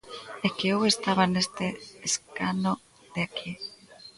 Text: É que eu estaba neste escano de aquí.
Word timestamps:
É 0.47 0.49
que 0.57 0.67
eu 0.73 0.79
estaba 0.93 1.23
neste 1.33 1.65
escano 2.09 2.71
de 3.13 3.19
aquí. 3.27 3.51